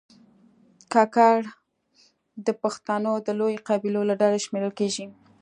کاکړ 0.93 1.39
د 2.45 2.47
پښتنو 2.61 3.11
د 3.27 3.27
لویو 3.39 3.65
قبیلو 3.69 4.01
له 4.09 4.15
ډلې 4.21 4.39
شمېرل 4.45 4.71
کېږي. 4.79 5.05